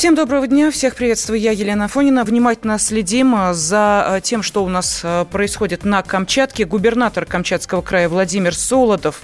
Всем 0.00 0.14
доброго 0.14 0.46
дня, 0.46 0.70
всех 0.70 0.94
приветствую, 0.94 1.38
я 1.38 1.50
Елена 1.50 1.86
Фонина. 1.86 2.24
Внимательно 2.24 2.78
следим 2.78 3.34
а, 3.34 3.52
за 3.52 4.14
а, 4.14 4.20
тем, 4.22 4.42
что 4.42 4.64
у 4.64 4.68
нас 4.70 5.02
а, 5.04 5.26
происходит 5.26 5.84
на 5.84 6.02
Камчатке. 6.02 6.64
Губернатор 6.64 7.26
Камчатского 7.26 7.82
края 7.82 8.08
Владимир 8.08 8.54
Солодов 8.54 9.20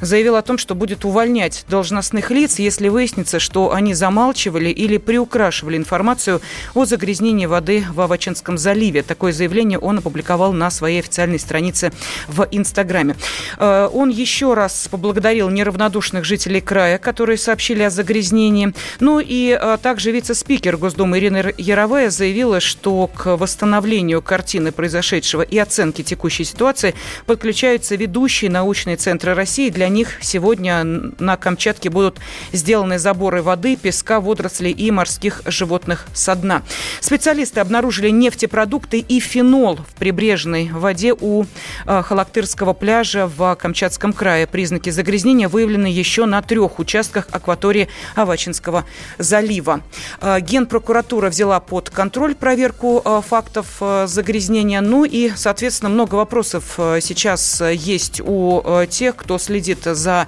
заявил 0.00 0.34
о 0.34 0.42
том, 0.42 0.58
что 0.58 0.74
будет 0.74 1.04
увольнять 1.04 1.64
должностных 1.68 2.32
лиц, 2.32 2.58
если 2.58 2.88
выяснится, 2.88 3.38
что 3.38 3.72
они 3.72 3.94
замалчивали 3.94 4.68
или 4.68 4.96
приукрашивали 4.96 5.76
информацию 5.76 6.40
о 6.74 6.86
загрязнении 6.86 7.46
воды 7.46 7.84
в 7.88 8.00
Авачинском 8.00 8.58
заливе. 8.58 9.04
Такое 9.04 9.30
заявление 9.30 9.78
он 9.78 9.98
опубликовал 9.98 10.52
на 10.52 10.72
своей 10.72 10.98
официальной 10.98 11.38
странице 11.38 11.92
в 12.26 12.48
Инстаграме. 12.50 13.14
Он 13.60 14.08
еще 14.10 14.54
раз 14.54 14.88
поблагодарил 14.90 15.50
неравнодушных 15.50 16.24
жителей 16.24 16.60
края, 16.60 16.98
которые 16.98 17.38
сообщили 17.38 17.84
о 17.84 17.90
загрязнении. 17.90 18.74
Ну 18.98 19.20
и 19.24 19.56
также 19.82 20.15
вице-спикер 20.16 20.78
Госдумы 20.78 21.18
Ирина 21.18 21.52
Яровая 21.58 22.08
заявила, 22.08 22.58
что 22.58 23.06
к 23.06 23.36
восстановлению 23.36 24.22
картины 24.22 24.72
произошедшего 24.72 25.42
и 25.42 25.58
оценке 25.58 26.02
текущей 26.02 26.44
ситуации 26.44 26.94
подключаются 27.26 27.96
ведущие 27.96 28.50
научные 28.50 28.96
центры 28.96 29.34
России. 29.34 29.68
Для 29.68 29.88
них 29.88 30.14
сегодня 30.22 30.84
на 30.84 31.36
Камчатке 31.36 31.90
будут 31.90 32.18
сделаны 32.52 32.98
заборы 32.98 33.42
воды, 33.42 33.76
песка, 33.76 34.18
водорослей 34.18 34.72
и 34.72 34.90
морских 34.90 35.42
животных 35.44 36.06
со 36.14 36.34
дна. 36.34 36.62
Специалисты 37.00 37.60
обнаружили 37.60 38.08
нефтепродукты 38.08 39.00
и 39.00 39.20
фенол 39.20 39.76
в 39.76 39.98
прибрежной 39.98 40.70
воде 40.72 41.12
у 41.12 41.44
э, 41.84 42.02
Халактырского 42.02 42.72
пляжа 42.72 43.26
в 43.26 43.54
Камчатском 43.56 44.14
крае. 44.14 44.46
Признаки 44.46 44.88
загрязнения 44.88 45.46
выявлены 45.46 45.88
еще 45.88 46.24
на 46.24 46.40
трех 46.40 46.78
участках 46.78 47.28
акватории 47.32 47.88
Авачинского 48.14 48.86
залива. 49.18 49.82
Э, 50.20 50.40
Генпрокуратура 50.40 51.30
взяла 51.30 51.60
под 51.60 51.90
контроль 51.90 52.34
проверку 52.34 53.02
э, 53.04 53.20
фактов 53.26 53.76
э, 53.80 54.06
загрязнения. 54.06 54.80
Ну 54.80 55.04
и, 55.04 55.32
соответственно, 55.36 55.90
много 55.90 56.14
вопросов 56.14 56.78
сейчас 57.00 57.62
есть 57.72 58.20
у 58.24 58.62
тех, 58.88 59.16
кто 59.16 59.38
следит 59.38 59.84
за 59.84 60.26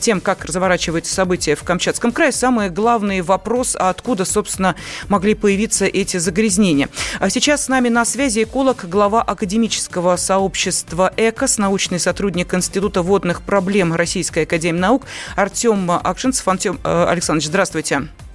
тем, 0.00 0.20
как 0.20 0.44
разворачиваются 0.44 1.14
события 1.14 1.54
в 1.54 1.62
Камчатском 1.62 2.12
крае. 2.12 2.32
Самый 2.32 2.70
главный 2.70 3.20
вопрос, 3.20 3.76
а 3.78 3.90
откуда, 3.90 4.24
собственно, 4.24 4.74
могли 5.08 5.34
появиться 5.34 5.86
эти 5.86 6.16
загрязнения. 6.16 6.88
А 7.20 7.30
сейчас 7.30 7.64
с 7.64 7.68
нами 7.68 7.88
на 7.88 8.04
связи 8.04 8.42
эколог, 8.42 8.88
глава 8.88 9.22
академического 9.22 10.16
сообщества 10.16 11.12
ЭКОС, 11.16 11.58
научный 11.58 11.98
сотрудник 12.00 12.54
Института 12.54 13.02
водных 13.02 13.42
проблем 13.42 13.94
Российской 13.94 14.44
Академии 14.44 14.80
Наук 14.80 15.04
Артем 15.36 15.90
Акшинцев. 15.90 16.46
Артем 16.48 16.78
Александрович, 16.84 17.46
здравствуйте. 17.46 17.66
Здравствуйте. 17.76 18.25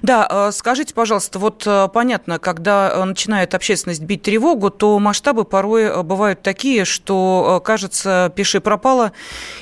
Да, 0.00 0.26
э, 0.30 0.50
скажите, 0.52 0.94
пожалуйста, 0.94 1.38
вот 1.38 1.64
э, 1.66 1.88
понятно, 1.92 2.38
когда 2.38 2.90
э, 2.94 3.04
начинает 3.04 3.54
общественность 3.54 4.02
бить 4.02 4.22
тревогу, 4.22 4.70
то 4.70 4.98
масштабы 4.98 5.44
порой 5.44 6.02
бывают 6.02 6.42
такие, 6.42 6.84
что, 6.86 7.60
кажется, 7.64 8.32
пиши 8.34 8.60
пропало, 8.60 9.12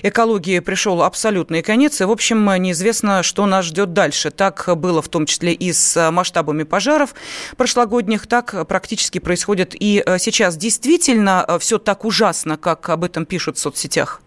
экологии 0.03 0.61
пришел 0.61 1.03
абсолютный 1.03 1.63
конец, 1.63 2.01
и, 2.01 2.05
в 2.05 2.11
общем, 2.11 2.45
неизвестно, 2.63 3.25
что 3.25 3.45
нас 3.47 3.65
ждет 3.65 3.93
дальше. 3.93 4.31
Так 4.31 4.69
было 4.77 5.03
в 5.03 5.09
том 5.09 5.27
числе 5.27 5.53
и 5.53 5.73
с 5.73 6.11
масштабами 6.11 6.63
пожаров 6.63 7.15
прошлогодних, 7.57 8.29
так 8.29 8.67
практически 8.69 9.19
происходит 9.19 9.75
и 9.75 10.05
сейчас. 10.19 10.57
Действительно 10.57 11.59
все 11.59 11.79
так 11.79 12.05
ужасно, 12.05 12.57
как 12.57 12.89
об 12.89 13.05
этом 13.05 13.27
пишут 13.27 13.57
в 13.57 13.61
соцсетях? 13.61 14.23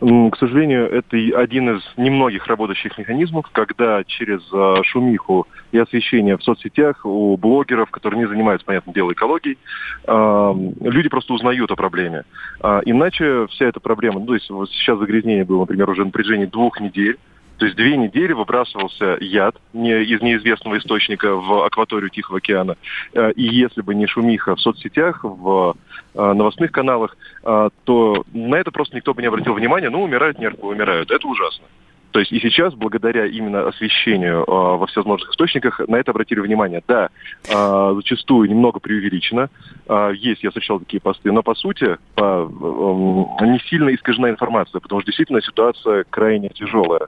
К 0.00 0.36
сожалению, 0.38 0.88
это 0.90 1.16
один 1.38 1.76
из 1.76 1.82
немногих 1.96 2.46
работающих 2.46 2.96
механизмов, 2.98 3.46
когда 3.50 4.04
через 4.04 4.40
а, 4.52 4.82
шумиху 4.84 5.48
и 5.72 5.78
освещение 5.78 6.36
в 6.36 6.44
соцсетях 6.44 7.04
у 7.04 7.36
блогеров, 7.36 7.90
которые 7.90 8.20
не 8.20 8.28
занимаются, 8.28 8.64
понятное 8.64 8.94
дело, 8.94 9.12
экологией, 9.12 9.58
а, 10.06 10.54
люди 10.80 11.08
просто 11.08 11.32
узнают 11.32 11.70
о 11.72 11.76
проблеме. 11.76 12.24
А, 12.60 12.80
иначе 12.84 13.46
вся 13.48 13.66
эта 13.66 13.80
проблема, 13.80 14.20
ну, 14.20 14.26
то 14.26 14.34
есть 14.34 14.48
вот 14.50 14.70
сейчас 14.70 14.98
загрязнение 14.98 15.44
было, 15.44 15.60
например, 15.60 15.90
уже 15.90 16.04
на 16.04 16.10
протяжении 16.10 16.46
двух 16.46 16.80
недель, 16.80 17.18
то 17.58 17.66
есть 17.66 17.76
две 17.76 17.96
недели 17.96 18.32
выбрасывался 18.32 19.18
яд 19.20 19.56
не, 19.72 20.02
из 20.02 20.22
неизвестного 20.22 20.78
источника 20.78 21.34
в 21.34 21.64
акваторию 21.64 22.10
Тихого 22.10 22.38
океана. 22.38 22.76
И 23.12 23.42
если 23.42 23.82
бы 23.82 23.94
не 23.94 24.06
шумиха 24.06 24.56
в 24.56 24.60
соцсетях, 24.60 25.20
в 25.24 25.74
Э, 26.14 26.32
новостных 26.32 26.72
каналах, 26.72 27.16
э, 27.44 27.70
то 27.84 28.24
на 28.32 28.56
это 28.56 28.72
просто 28.72 28.96
никто 28.96 29.14
бы 29.14 29.22
не 29.22 29.28
обратил 29.28 29.54
внимания. 29.54 29.88
Ну, 29.88 30.02
умирают 30.02 30.38
нервы, 30.38 30.68
умирают. 30.68 31.12
Это 31.12 31.28
ужасно. 31.28 31.64
То 32.10 32.20
есть 32.20 32.32
и 32.32 32.40
сейчас, 32.40 32.74
благодаря 32.74 33.26
именно 33.26 33.68
освещению 33.68 34.42
э, 34.42 34.44
во 34.46 34.86
всевозможных 34.86 35.30
источниках, 35.30 35.80
на 35.86 35.96
это 35.96 36.10
обратили 36.10 36.40
внимание. 36.40 36.82
Да, 36.88 37.10
э, 37.48 37.92
зачастую 37.96 38.48
немного 38.48 38.80
преувеличено. 38.80 39.48
Э, 39.86 40.12
есть, 40.16 40.42
я 40.42 40.50
встречал 40.50 40.80
такие 40.80 41.00
посты, 41.00 41.30
но 41.30 41.42
по 41.42 41.54
сути 41.54 41.98
по, 42.16 42.50
э, 42.50 43.44
не 43.44 43.60
сильно 43.68 43.94
искажена 43.94 44.30
информация, 44.30 44.80
потому 44.80 45.00
что 45.02 45.06
действительно 45.06 45.40
ситуация 45.40 46.04
крайне 46.10 46.48
тяжелая. 46.48 47.06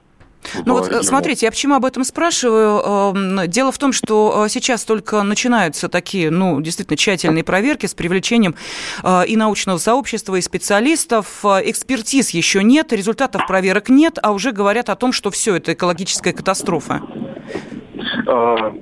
Ну 0.65 0.73
вот 0.73 0.89
э, 0.89 1.03
смотрите, 1.03 1.45
я 1.45 1.51
почему 1.51 1.75
об 1.75 1.85
этом 1.85 2.03
спрашиваю? 2.03 3.13
Эм, 3.15 3.49
дело 3.49 3.71
в 3.71 3.77
том, 3.77 3.93
что 3.93 4.45
э, 4.45 4.49
сейчас 4.49 4.85
только 4.85 5.21
начинаются 5.23 5.89
такие, 5.89 6.31
ну, 6.31 6.61
действительно 6.61 6.97
тщательные 6.97 7.43
проверки 7.43 7.85
с 7.85 7.93
привлечением 7.93 8.55
э, 9.03 9.25
и 9.27 9.35
научного 9.35 9.77
сообщества, 9.77 10.35
и 10.35 10.41
специалистов. 10.41 11.43
Экспертиз 11.43 12.31
еще 12.31 12.63
нет, 12.63 12.91
результатов 12.93 13.45
проверок 13.47 13.89
нет, 13.89 14.17
а 14.21 14.31
уже 14.31 14.51
говорят 14.51 14.89
о 14.89 14.95
том, 14.95 15.11
что 15.11 15.31
все 15.31 15.55
это 15.55 15.73
экологическая 15.73 16.33
катастрофа 16.33 17.01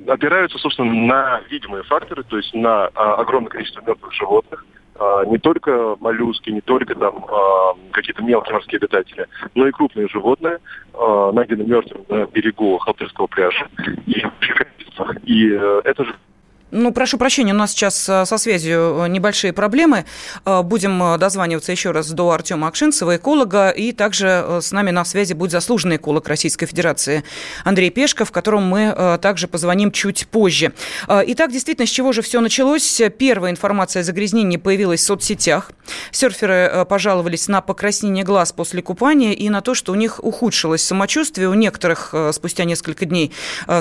опираются, 0.08 0.58
собственно, 0.58 0.94
на 0.94 1.42
видимые 1.50 1.84
факторы, 1.84 2.24
то 2.24 2.38
есть 2.38 2.54
на 2.54 2.90
а, 2.94 3.16
огромное 3.16 3.50
количество 3.50 3.82
мертвых 3.82 4.14
животных, 4.14 4.66
не 5.28 5.38
только 5.38 5.96
моллюски, 6.00 6.50
не 6.50 6.62
только 6.62 6.96
там 6.96 7.26
а, 7.30 7.74
какие-то 7.92 8.24
мелкие 8.24 8.54
морские 8.54 8.78
обитатели, 8.78 9.28
но 9.56 9.68
и 9.68 9.72
крупные 9.72 10.08
животные, 10.10 10.60
а, 10.94 11.32
найдены 11.32 11.64
мертвыми 11.64 12.06
на 12.10 12.26
берегу 12.26 12.78
Халтырского 12.80 13.28
пляжа. 13.28 13.68
И, 14.06 14.24
и 15.24 15.52
э, 15.54 15.82
это 15.86 16.04
же 16.04 16.16
ну, 16.72 16.92
прошу 16.92 17.18
прощения, 17.18 17.54
у 17.54 17.58
нас 17.58 17.72
сейчас 17.72 18.08
э, 18.08 18.26
со 18.26 18.38
связью 18.38 19.00
э, 19.04 19.08
небольшие 19.08 19.54
проблемы. 19.54 20.06
Э, 20.46 20.62
будем 20.62 21.18
дозваниваться 21.18 21.72
еще 21.72 21.92
раз 21.92 22.12
до 22.12 22.30
Артема 22.30 22.68
Акшинцева, 22.68 23.16
эколога, 23.16 23.70
и 23.70 23.92
также 23.92 24.60
с 24.62 24.72
нами 24.72 24.92
на 24.92 25.04
связи 25.04 25.34
будет 25.34 25.52
заслуженный 25.52 25.96
эколог 25.96 26.28
Российской 26.28 26.68
Федерации 26.68 27.24
Андрей 27.64 27.90
Пешков, 27.90 28.32
которому 28.32 28.68
мы 28.68 29.18
также 29.22 29.48
позвоним 29.48 29.92
чуть 29.92 30.28
позже. 30.28 30.74
Итак, 31.08 31.52
действительно, 31.52 31.88
с 31.88 31.90
чего 31.90 32.12
же 32.12 32.22
все 32.22 32.40
началось? 32.40 33.02
Первая 33.18 33.52
информация 33.52 34.02
о 34.02 34.04
загрязнении 34.04 34.58
появилась 34.58 35.02
в 35.02 35.06
соцсетях. 35.06 35.72
Серферы 36.12 36.86
пожаловались 36.88 37.48
на 37.48 37.62
покраснение 37.62 38.24
глаз 38.24 38.52
после 38.52 38.82
купания 38.82 39.34
и 39.34 39.50
на 39.50 39.62
то, 39.62 39.74
что 39.74 39.92
у 39.92 39.96
них 39.96 40.24
ухудшилось 40.24 40.84
самочувствие. 40.84 41.50
У 41.50 41.54
некоторых 41.54 42.14
спустя 42.32 42.66
несколько 42.66 43.06
дней 43.06 43.32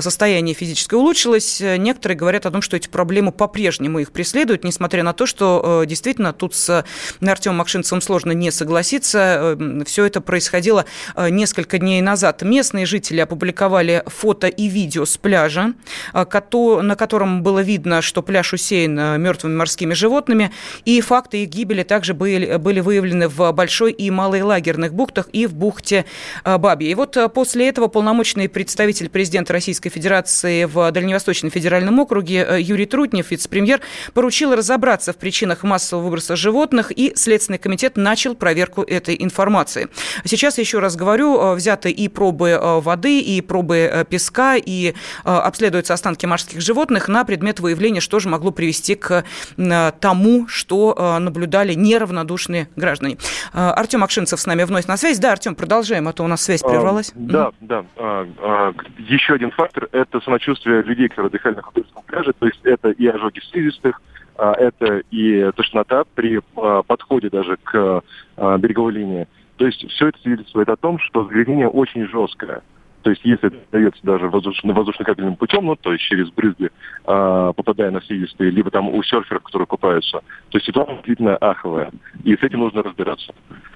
состояние 0.00 0.55
физическое 0.55 0.97
улучшилось. 0.97 1.60
Некоторые 1.60 2.16
говорят 2.16 2.47
о 2.47 2.50
том, 2.50 2.62
что 2.62 2.77
эти 2.78 2.88
проблемы 2.88 3.32
по-прежнему 3.32 3.98
их 3.98 4.12
преследуют, 4.12 4.64
несмотря 4.64 5.02
на 5.02 5.12
то, 5.12 5.26
что 5.26 5.82
э, 5.82 5.86
действительно 5.86 6.32
тут 6.32 6.54
с 6.54 6.84
Артемом 7.20 7.58
Макшинцевым 7.58 8.00
сложно 8.00 8.32
не 8.32 8.50
согласиться. 8.50 9.56
Э, 9.58 9.84
Все 9.84 10.04
это 10.04 10.20
происходило 10.20 10.84
э, 11.14 11.28
несколько 11.28 11.78
дней 11.78 12.00
назад. 12.00 12.42
Местные 12.42 12.86
жители 12.86 13.20
опубликовали 13.20 14.02
фото 14.06 14.46
и 14.46 14.69
видео 14.69 15.04
с 15.04 15.16
пляжа, 15.16 15.75
на 16.12 16.94
котором 16.96 17.42
было 17.42 17.60
видно, 17.60 18.00
что 18.00 18.22
пляж 18.22 18.52
усеян 18.52 19.20
мертвыми 19.20 19.56
морскими 19.56 19.94
животными, 19.94 20.50
и 20.84 21.00
факты 21.00 21.42
их 21.42 21.48
гибели 21.48 21.82
также 21.82 22.14
были, 22.14 22.56
были 22.56 22.81
выявлены 22.81 23.28
в 23.28 23.52
Большой 23.52 23.92
и 23.92 24.10
Малой 24.10 24.42
лагерных 24.42 24.94
бухтах 24.94 25.28
и 25.32 25.46
в 25.46 25.54
бухте 25.54 26.04
Бабье. 26.44 26.90
И 26.90 26.94
вот 26.94 27.16
после 27.34 27.69
этого 27.69 27.88
полномочный 27.88 28.48
представитель 28.48 29.08
президента 29.08 29.52
Российской 29.52 29.90
Федерации 29.90 30.64
в 30.64 30.90
Дальневосточном 30.90 31.50
федеральном 31.50 31.98
округе 31.98 32.62
Юрий 32.69 32.87
Трутнев, 32.87 33.31
вице-премьер, 33.31 33.81
поручил 34.15 34.55
разобраться 34.55 35.12
в 35.12 35.17
причинах 35.17 35.62
массового 35.62 36.05
выброса 36.05 36.37
животных, 36.37 36.93
и 36.94 37.12
Следственный 37.17 37.59
комитет 37.59 37.97
начал 37.97 38.35
проверку 38.35 38.82
этой 38.82 39.17
информации. 39.19 39.88
Сейчас, 40.25 40.59
еще 40.59 40.79
раз 40.79 40.97
говорю, 40.97 41.55
взяты 41.55 41.91
и 41.91 42.09
пробы 42.09 42.59
воды, 42.81 43.20
и 43.20 43.41
пробы 43.41 44.06
песка, 44.09 44.56
и 44.56 44.94
обследуются 45.25 45.94
останки 45.94 46.26
морских 46.26 46.61
животных 46.61 47.09
на 47.09 47.25
предмет 47.25 47.61
выявления, 47.61 48.00
что 48.00 48.19
же 48.19 48.29
могло 48.29 48.50
привести 48.50 48.94
к 48.94 49.25
тому, 49.56 50.47
что 50.49 51.19
наблюдали 51.19 51.75
неравнодушные 51.75 52.69
граждане. 52.76 53.19
Артем 53.53 54.05
Акшинцев 54.05 54.38
с 54.41 54.47
нами 54.47 54.65
вновь 54.65 54.87
на 54.87 54.97
связь. 54.97 55.19
Да, 55.19 55.32
Артем, 55.32 55.55
продолжаем, 55.55 56.09
а 56.09 56.12
то 56.12 56.25
у 56.25 56.26
нас 56.26 56.43
связь 56.43 56.62
прервалась. 56.62 57.11
А, 57.11 57.15
да, 57.17 57.50
да. 57.61 57.85
А, 57.97 58.29
а, 58.38 58.75
еще 58.99 59.35
один 59.35 59.50
фактор– 59.50 59.88
это 59.93 60.20
самочувствие 60.20 60.82
людей, 60.82 61.09
которые 61.09 61.29
отдыхали 61.29 61.55
на 61.56 61.62
Художественном 61.62 62.05
пляже. 62.05 62.32
То 62.38 62.47
есть 62.47 62.57
это 62.64 62.90
и 62.90 63.06
ожоги 63.06 63.40
слизистых, 63.50 64.00
а, 64.37 64.52
это 64.52 65.02
и 65.10 65.50
тошнота 65.56 66.05
при 66.14 66.40
а, 66.56 66.82
подходе 66.82 67.28
даже 67.31 67.56
к 67.56 68.02
а, 68.37 68.58
береговой 68.58 68.93
линии. 68.93 69.26
То 69.56 69.66
есть 69.66 69.84
все 69.90 70.08
это 70.08 70.19
свидетельствует 70.20 70.69
о 70.69 70.76
том, 70.76 70.99
что 71.00 71.25
загрязнение 71.25 71.69
очень 71.69 72.06
жесткое. 72.08 72.62
То 73.02 73.10
есть 73.10 73.25
если 73.25 73.49
это 73.49 73.56
дается 73.72 74.00
даже 74.02 74.28
воздушно, 74.28 74.75
воздушно-капельным 74.75 75.37
путем, 75.37 75.66
ну, 75.66 75.76
то 75.76 75.93
есть 75.93 76.05
через 76.05 76.31
брызги, 76.31 76.66
э, 76.66 77.52
попадая 77.56 77.90
на 77.90 78.02
слизистые, 78.02 78.50
либо 78.50 78.70
там 78.70 78.88
у 78.88 79.02
серферов, 79.02 79.43
которые 79.44 79.66
купаются, 79.66 80.20
то 80.50 80.58
ситуация 80.60 80.96
действительно 80.96 81.37
аховая. 81.37 81.90
И 82.25 82.37
с 82.37 82.43
этим 82.43 82.60
нужно 82.60 82.82
разбираться. 82.82 83.32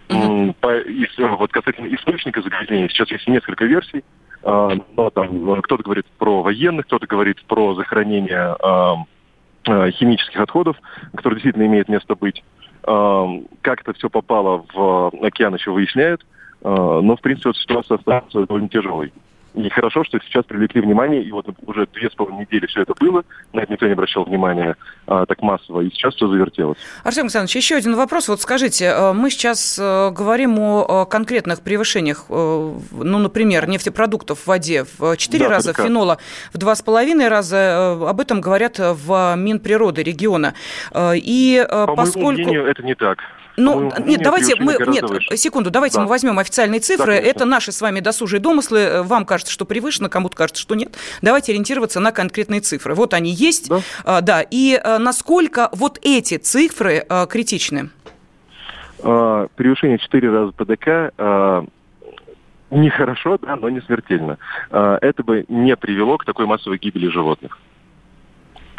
Mm-hmm. 0.09 0.57
По, 0.61 0.77
и, 0.79 1.07
вот 1.19 1.53
касательно 1.53 1.95
источника 1.95 2.43
загрязнения, 2.43 2.89
сейчас 2.89 3.11
есть 3.11 3.27
несколько 3.29 3.65
версий. 3.65 4.05
Э, 4.43 4.79
но 4.97 5.11
там 5.11 5.63
кто-то 5.63 5.83
говорит 5.83 6.07
про 6.19 6.43
военных, 6.43 6.87
кто-то 6.87 7.07
говорит 7.07 7.43
про 7.45 7.75
захоронение 7.75 8.57
э, 8.63 8.95
э, 9.71 9.91
химических 9.93 10.41
отходов, 10.41 10.77
которые 11.15 11.39
действительно 11.39 11.67
имеют 11.67 11.89
место 11.89 12.15
быть. 12.15 12.43
Э, 12.87 13.27
как 13.61 13.83
это 13.83 13.93
все 13.95 14.11
попало 14.11 14.65
в 14.73 15.13
океан, 15.23 15.55
еще 15.55 15.71
выясняют. 15.71 16.25
А, 16.65 17.01
но, 17.01 17.17
в 17.17 17.21
принципе, 17.21 17.51
вот 17.51 17.57
ситуация 17.57 17.99
остается 17.99 18.47
довольно 18.47 18.69
тяжелой. 18.69 19.13
И 19.55 19.69
хорошо, 19.69 20.03
что 20.05 20.19
сейчас 20.21 20.45
привлекли 20.45 20.81
внимание, 20.81 21.23
и 21.23 21.31
вот 21.31 21.47
уже 21.67 21.87
две 21.93 22.09
с 22.09 22.15
половиной 22.15 22.43
недели 22.43 22.67
все 22.67 22.83
это 22.83 22.95
было, 22.99 23.23
на 23.53 23.61
это 23.61 23.73
никто 23.73 23.87
не 23.87 23.93
обращал 23.93 24.25
внимания 24.25 24.77
а, 25.07 25.27
так 25.27 25.43
массово, 25.43 25.83
и 25.83 25.91
сейчас 25.91 26.15
все 26.15 26.27
завертелось. 26.27 26.79
Артем 27.05 27.25
Александрович, 27.25 27.57
еще 27.57 27.77
один 27.77 27.95
вопрос. 27.95 28.29
Вот 28.29 28.41
скажите, 28.41 28.87
э, 28.87 29.13
мы 29.13 29.31
сейчас 29.31 29.79
э, 29.79 30.11
говорим 30.11 30.59
о 30.59 31.05
конкретных 31.05 31.61
превышениях, 31.61 32.25
э, 32.31 32.33
ну, 32.93 33.19
например, 33.19 33.69
нефтепродуктов 33.69 34.41
в 34.41 34.47
воде 34.47 34.87
в 34.99 35.17
4 35.19 35.45
да, 35.45 35.51
раза, 35.51 35.73
ПДК. 35.73 35.83
фенола 35.83 36.19
в 36.55 36.59
2,5 36.59 37.29
раза. 37.29 37.93
Об 38.09 38.21
этом 38.21 38.41
говорят 38.41 38.79
в 38.79 39.35
Минприроды 39.37 40.03
региона. 40.03 40.55
И 40.97 41.67
По 41.69 41.95
поскольку... 41.95 42.29
моему 42.29 42.43
мнению, 42.43 42.67
это 42.67 42.83
не 42.83 42.95
так. 42.95 43.19
Ну, 43.57 43.93
нет, 44.05 44.23
давайте 44.23 44.57
мы, 44.57 44.77
нет, 44.87 45.09
выше. 45.09 45.37
секунду, 45.37 45.71
давайте 45.71 45.97
да. 45.97 46.03
мы 46.03 46.09
возьмем 46.09 46.39
официальные 46.39 46.81
цифры. 46.81 47.15
Да, 47.15 47.21
Это 47.21 47.45
наши 47.45 47.73
с 47.73 47.81
вами 47.81 48.01
досужие 48.01 48.41
домыслы. 48.41 49.03
Вам 49.03 49.25
кажется, 49.25 49.53
что 49.53 49.65
превышено, 49.65 50.09
кому-то 50.09 50.37
кажется, 50.37 50.63
что 50.63 50.75
нет. 50.75 50.97
Давайте 51.21 51.53
ориентироваться 51.53 52.01
на 52.01 52.13
конкретные 52.13 52.61
цифры. 52.61 52.95
Вот 52.95 53.15
они 53.15 53.31
есть, 53.31 53.69
да, 53.69 53.81
а, 54.05 54.21
да. 54.21 54.43
и 54.43 54.75
а, 54.83 54.99
насколько 54.99 55.69
вот 55.73 55.99
эти 56.03 56.39
цифры 56.39 57.05
а, 57.09 57.27
критичны? 57.27 57.91
А, 59.03 59.49
превышение 59.57 59.99
4 59.99 60.31
раза 60.31 60.53
ПДК 60.53 61.13
а, 61.19 61.65
нехорошо, 62.71 63.39
да, 63.39 63.57
но 63.57 63.69
не 63.69 63.81
смертельно. 63.83 64.39
А, 64.71 64.99
это 65.01 65.23
бы 65.23 65.45
не 65.49 65.77
привело 65.77 66.17
к 66.19 66.25
такой 66.25 66.47
массовой 66.47 66.79
гибели 66.79 67.09
животных 67.09 67.59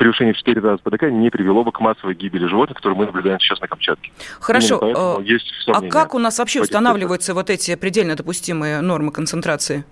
превышение 0.04 0.34
в 0.34 0.38
4 0.38 0.60
раза 0.60 0.84
ПДК 0.84 1.04
не 1.04 1.30
привело 1.30 1.64
бы 1.64 1.72
к 1.72 1.80
массовой 1.80 2.14
гибели 2.14 2.46
животных, 2.46 2.76
которые 2.76 2.98
мы 2.98 3.06
наблюдаем 3.06 3.40
сейчас 3.40 3.62
на 3.62 3.68
Камчатке. 3.68 4.12
Хорошо. 4.42 4.80
Э, 4.82 5.24
есть 5.24 5.46
а 5.68 5.82
как 5.82 6.14
у 6.14 6.20
нас 6.20 6.40
вообще 6.40 6.62
устанавливаются 6.62 7.34
вот 7.34 7.50
эти 7.50 7.76
предельно 7.76 8.16
допустимые 8.16 8.82
нормы 8.82 9.14
концентрации? 9.14 9.86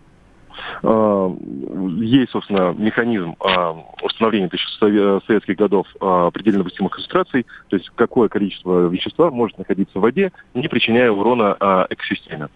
Э, 0.84 1.30
есть, 2.00 2.32
собственно, 2.32 2.74
механизм 2.78 3.38
э, 3.40 3.74
установления 4.02 4.50
еще 4.52 5.22
советских 5.26 5.56
годов 5.56 5.88
предельно 6.34 6.60
допустимых 6.60 6.92
концентраций, 6.92 7.46
то 7.70 7.78
есть 7.78 7.90
какое 7.96 8.28
количество 8.28 8.90
вещества 8.90 9.32
может 9.32 9.58
находиться 9.58 9.98
в 9.98 10.02
воде, 10.02 10.34
не 10.54 10.68
причиняя 10.68 11.10
урона 11.10 11.88
экосистеме. 11.90 12.50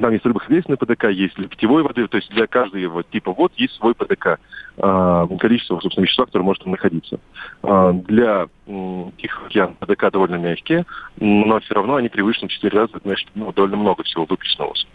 Там 0.00 0.12
есть 0.12 0.24
рыбохозяйственный 0.24 0.76
ПДК, 0.76 1.04
есть 1.10 1.34
для 1.36 1.48
питьевой 1.48 1.82
воды, 1.82 2.06
то 2.08 2.16
есть 2.16 2.30
для 2.30 2.46
каждого 2.46 3.02
типа 3.04 3.32
вод 3.32 3.52
есть 3.56 3.74
свой 3.74 3.94
ПДК, 3.94 4.38
э, 4.76 5.26
количество, 5.38 5.80
собственно, 5.80 6.04
вещества, 6.04 6.26
которое 6.26 6.44
может 6.44 6.62
там 6.62 6.72
находиться. 6.72 7.18
Э, 7.62 7.92
для 8.06 8.46
э, 8.66 9.04
Тихого 9.18 9.46
океана 9.46 9.74
ПДК 9.78 10.10
довольно 10.10 10.36
мягкие, 10.36 10.84
но 11.18 11.60
все 11.60 11.74
равно 11.74 11.96
они 11.96 12.08
превышены 12.08 12.48
в 12.48 12.52
4 12.52 12.78
раза, 12.78 12.92
значит, 13.04 13.28
ну, 13.34 13.52
довольно 13.52 13.76
много 13.76 14.02
всего 14.02 14.26
выплеснулось. 14.28 14.86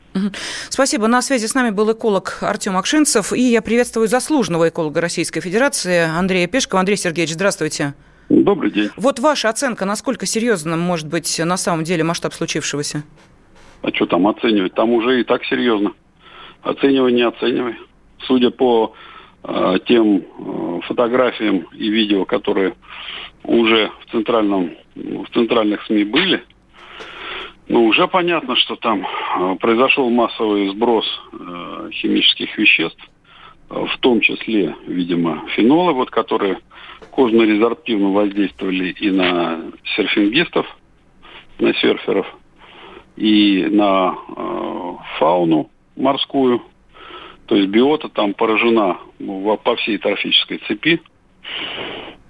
Спасибо. 0.69 1.07
На 1.07 1.21
связи 1.21 1.45
с 1.45 1.55
нами 1.55 1.69
был 1.69 1.91
эколог 1.91 2.39
Артем 2.41 2.77
Акшинцев, 2.77 3.33
и 3.33 3.41
я 3.41 3.61
приветствую 3.61 4.07
заслуженного 4.07 4.69
эколога 4.69 5.01
Российской 5.01 5.41
Федерации 5.41 6.01
Андрея 6.01 6.47
Пешкова. 6.47 6.79
Андрей 6.79 6.97
Сергеевич, 6.97 7.33
здравствуйте. 7.33 7.93
Добрый 8.29 8.71
день. 8.71 8.89
Вот 8.95 9.19
ваша 9.19 9.49
оценка, 9.49 9.85
насколько 9.85 10.25
серьезным 10.25 10.79
может 10.79 11.07
быть 11.07 11.39
на 11.43 11.57
самом 11.57 11.83
деле 11.83 12.03
масштаб 12.03 12.33
случившегося? 12.33 13.03
А 13.81 13.91
что 13.93 14.05
там 14.05 14.27
оценивать? 14.27 14.73
Там 14.73 14.91
уже 14.91 15.21
и 15.21 15.23
так 15.23 15.43
серьезно. 15.45 15.93
Оценивай, 16.61 17.11
не 17.11 17.23
оценивай. 17.23 17.75
Судя 18.19 18.51
по 18.51 18.93
э, 19.43 19.77
тем 19.87 20.17
э, 20.17 20.79
фотографиям 20.83 21.67
и 21.73 21.89
видео, 21.89 22.25
которые 22.25 22.75
уже 23.43 23.91
в 24.05 24.11
центральном 24.11 24.71
в 24.93 25.25
центральных 25.33 25.83
СМИ 25.85 26.03
были, 26.03 26.43
ну, 27.67 27.85
уже 27.85 28.07
понятно, 28.07 28.55
что 28.55 28.75
там 28.75 29.07
э, 29.07 29.55
произошел 29.55 30.09
массовый 30.09 30.69
сброс 30.69 31.05
э, 31.31 31.89
химических 31.93 32.55
веществ, 32.57 33.01
э, 33.69 33.85
в 33.85 33.97
том 33.99 34.19
числе, 34.19 34.75
видимо, 34.85 35.47
фенолы, 35.55 35.93
вот, 35.93 36.11
которые 36.11 36.59
кожно-резорптивно 37.09 38.11
воздействовали 38.11 38.89
и 38.91 39.09
на 39.09 39.71
серфингистов, 39.95 40.67
на 41.57 41.73
серферов– 41.73 42.27
и 43.15 43.65
на 43.69 44.15
э, 44.15 44.93
фауну 45.19 45.69
морскую. 45.95 46.61
То 47.45 47.55
есть 47.55 47.69
биота 47.69 48.09
там 48.09 48.33
поражена 48.33 48.97
по 49.19 49.75
всей 49.75 49.97
трофической 49.97 50.59
цепи. 50.67 51.01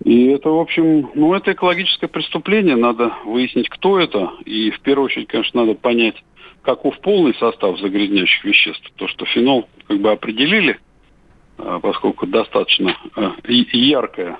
И 0.03 0.25
это, 0.27 0.49
в 0.49 0.59
общем, 0.59 1.11
ну, 1.13 1.33
это 1.33 1.53
экологическое 1.53 2.07
преступление. 2.07 2.75
Надо 2.75 3.13
выяснить, 3.25 3.69
кто 3.69 3.99
это. 3.99 4.31
И 4.45 4.71
в 4.71 4.79
первую 4.81 5.05
очередь, 5.05 5.27
конечно, 5.27 5.61
надо 5.61 5.75
понять, 5.75 6.15
каков 6.63 6.99
полный 7.01 7.35
состав 7.35 7.79
загрязняющих 7.79 8.43
веществ. 8.43 8.91
То, 8.95 9.07
что 9.07 9.25
фенол 9.25 9.67
как 9.87 9.99
бы 9.99 10.11
определили, 10.11 10.79
э, 11.57 11.79
поскольку 11.81 12.25
достаточно 12.25 12.97
э, 13.15 13.31
яркое 13.45 14.39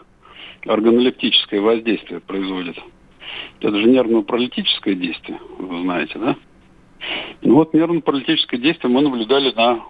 органолептическое 0.66 1.62
воздействие 1.62 2.20
производит 2.20 2.78
это 3.60 3.76
же 3.80 3.88
нервно-паралитическое 3.88 4.96
действие, 4.96 5.40
вы 5.58 5.82
знаете, 5.82 6.18
да? 6.20 6.36
Ну 7.42 7.56
вот 7.56 7.74
нервно-паралитическое 7.74 8.60
действие 8.60 8.92
мы 8.92 9.02
наблюдали 9.02 9.52
на 9.54 9.84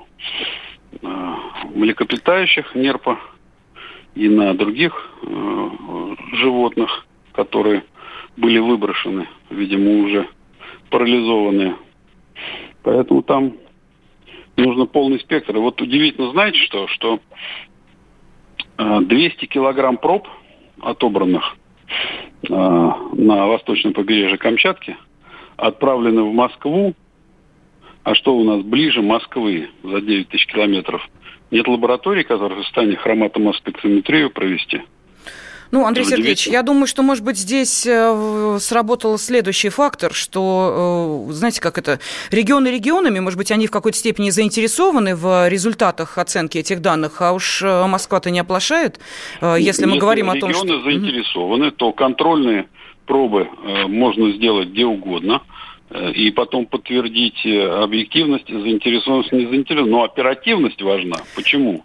э, 1.02 1.36
млекопитающих 1.76 2.76
нерпа 2.76 3.20
и 4.16 4.28
на 4.30 4.54
других 4.54 4.94
э, 5.24 6.16
животных, 6.34 7.06
которые 7.34 7.84
были 8.38 8.60
выброшены, 8.60 9.28
видимо, 9.50 10.06
уже 10.06 10.28
парализованные. 10.90 11.76
Поэтому 12.84 13.22
там 13.24 13.54
нужно 14.58 14.86
полный 14.86 15.20
спектр. 15.20 15.56
И 15.56 15.60
вот 15.60 15.82
удивительно, 15.82 16.32
знаете 16.32 16.60
что, 16.60 16.88
что 16.88 17.20
200 18.78 19.46
э, 19.46 19.48
килограмм 19.48 19.98
проб 19.98 20.28
отобранных 20.82 21.56
на 22.50 23.48
восточном 23.48 23.94
побережье 23.94 24.38
Камчатки, 24.38 24.98
отправлены 25.58 26.24
в 26.24 26.34
Москву. 26.34 26.94
А 28.04 28.16
что 28.16 28.36
у 28.36 28.44
нас 28.44 28.64
ближе 28.64 29.02
Москвы 29.02 29.70
за 29.84 30.02
9 30.02 30.30
тысяч 30.30 30.48
километров? 30.48 31.08
Нет 31.52 31.68
лаборатории, 31.68 32.24
которая 32.24 32.60
в 32.60 32.64
состоянии 32.64 32.96
хроматомоспектрометрию 32.96 34.32
провести. 34.32 34.82
Ну, 35.72 35.86
Андрей 35.86 36.06
Сергеевич, 36.06 36.48
я 36.48 36.64
думаю, 36.64 36.86
что, 36.86 37.02
может 37.02 37.24
быть, 37.24 37.38
здесь 37.38 37.86
э, 37.88 38.58
сработал 38.60 39.18
следующий 39.18 39.70
фактор, 39.70 40.14
что, 40.14 41.28
э, 41.30 41.32
знаете, 41.32 41.62
как 41.62 41.78
это, 41.78 42.00
регионы 42.30 42.68
регионами, 42.68 43.20
может 43.20 43.38
быть, 43.38 43.52
они 43.52 43.68
в 43.68 43.72
какой-то 43.72 43.98
степени 43.98 44.32
заинтересованы 44.32 45.16
в 45.16 45.48
результатах 45.48 46.18
оценки 46.18 46.58
этих 46.58 46.82
данных, 46.82 47.22
а 47.22 47.32
уж 47.32 47.62
э, 47.64 47.88
Москва-то 47.88 48.32
не 48.32 48.40
оплошает, 48.40 49.00
если 49.42 49.86
мы 49.86 49.98
говорим 49.98 50.30
о 50.30 50.36
том, 50.36 50.54
что... 50.54 50.64
регионы 50.64 50.84
заинтересованы, 50.84 51.72
то 51.72 51.94
контрольные 51.94 52.68
пробы 53.06 53.48
можно 53.88 54.32
сделать 54.34 54.70
где 54.70 54.86
угодно 54.86 55.42
и 56.14 56.32
потом 56.32 56.66
подтвердить 56.66 57.46
объективность, 57.46 58.48
заинтересованность, 58.48 59.32
не 59.32 59.48
заинтересованность. 59.48 59.92
Но 59.92 60.04
оперативность 60.04 60.82
важна. 60.82 61.18
Почему? 61.36 61.84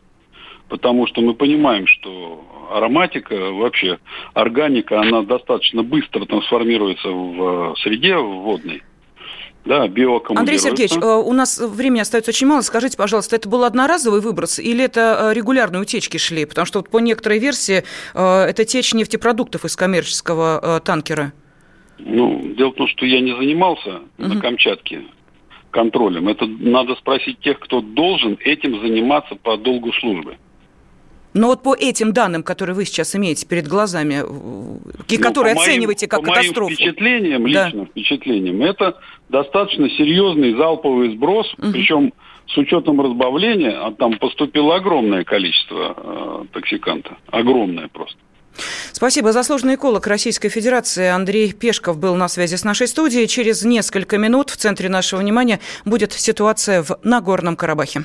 Потому 0.69 1.07
что 1.07 1.21
мы 1.21 1.35
понимаем, 1.35 1.87
что 1.87 2.45
ароматика, 2.73 3.35
вообще 3.53 3.99
органика, 4.35 5.01
она 5.01 5.23
достаточно 5.23 5.83
быстро 5.83 6.25
трансформируется 6.25 7.09
в 7.09 7.77
среде 7.79 8.17
водной. 8.17 8.83
Да, 9.67 9.83
Андрей 9.83 10.59
Сергеевич, 10.59 10.97
э, 10.97 11.05
у 11.05 11.33
нас 11.33 11.59
времени 11.59 12.01
остается 12.01 12.31
очень 12.31 12.47
мало. 12.47 12.61
Скажите, 12.61 12.97
пожалуйста, 12.97 13.35
это 13.35 13.49
был 13.49 13.65
одноразовый 13.65 14.21
выброс 14.21 14.61
или 14.61 14.85
это 14.85 15.31
э, 15.31 15.35
регулярные 15.35 15.83
утечки 15.83 16.19
шли? 16.19 16.45
Потому 16.45 16.67
что 16.67 16.79
вот 16.79 16.89
по 16.89 16.99
некоторой 16.99 17.41
версии 17.41 17.83
э, 18.15 18.43
это 18.45 18.65
течь 18.65 18.95
нефтепродуктов 18.95 19.65
из 19.65 19.75
коммерческого 19.75 20.81
танкера. 20.85 21.33
Ну, 21.99 22.55
дело 22.57 22.71
в 22.71 22.75
том, 22.75 22.87
что 22.87 23.07
я 23.07 23.21
не 23.21 23.35
занимался 23.35 24.03
угу. 24.19 24.29
на 24.29 24.41
Камчатке 24.41 25.03
контролем. 25.73 26.29
Это 26.29 26.47
надо 26.47 26.95
спросить 26.95 27.41
тех, 27.41 27.59
кто 27.59 27.81
должен 27.81 28.39
этим 28.41 28.81
заниматься 28.81 29.35
по 29.35 29.57
долгу 29.57 29.93
службы. 29.95 30.37
Но 31.37 31.49
вот 31.49 31.63
по 31.63 31.75
этим 31.75 32.13
данным, 32.13 32.43
которые 32.43 32.75
вы 32.75 32.87
сейчас 32.87 33.15
имеете 33.15 33.47
перед 33.47 33.69
глазами, 33.69 34.25
и 35.09 35.17
ну, 35.19 35.23
которые 35.23 35.55
по 35.55 35.61
оцениваете 35.61 36.09
как 36.09 36.21
по 36.21 36.27
катастрофу. 36.27 36.65
Моим 36.65 36.77
впечатлениям, 36.77 37.53
да. 37.53 37.67
личным 37.67 37.87
впечатлениям, 37.87 38.63
это 38.63 38.99
достаточно 39.29 39.89
серьезный 39.91 40.57
залповый 40.57 41.15
сброс, 41.15 41.47
угу. 41.59 41.73
причем 41.73 42.15
с 42.49 42.57
учетом 42.57 43.03
разбавления, 43.03 43.85
а 43.85 43.93
там 43.93 44.19
поступило 44.19 44.77
огромное 44.77 45.25
количество 45.25 45.95
э, 45.97 46.45
токсиканта. 46.53 47.19
Огромное 47.31 47.89
просто. 47.89 48.17
Спасибо. 48.93 49.33
Заслуженный 49.33 49.75
эколог 49.75 50.07
Российской 50.07 50.49
Федерации 50.49 51.09
Андрей 51.09 51.53
Пешков 51.53 51.99
был 51.99 52.15
на 52.15 52.29
связи 52.29 52.55
с 52.55 52.65
нашей 52.65 52.89
студией. 52.89 53.27
Через 53.27 53.63
несколько 53.63 54.17
минут 54.17 54.49
в 54.49 54.57
центре 54.57 54.89
нашего 54.89 55.21
внимания 55.21 55.61
будет 55.85 56.15
ситуация 56.15 56.83
в 56.83 56.99
Нагорном 57.03 57.57
Карабахе. 57.57 58.05